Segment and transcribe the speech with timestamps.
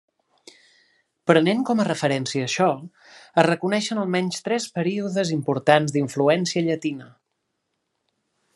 [1.31, 2.69] Prenent com a referència això,
[3.41, 7.11] es reconeixen almenys tres períodes importants d'influència llatina.